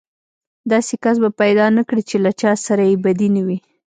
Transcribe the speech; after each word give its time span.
داسې 0.71 0.93
کس 1.03 1.15
به 1.23 1.29
پيدا 1.41 1.65
نه 1.77 1.83
کړې 1.87 2.03
چې 2.09 2.15
له 2.25 2.31
چا 2.41 2.51
سره 2.65 2.83
يې 2.89 2.95
بدي 3.05 3.29
نه 3.35 3.41
وي. 3.47 3.57